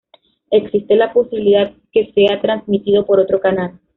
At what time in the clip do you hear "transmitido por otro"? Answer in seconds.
2.41-3.39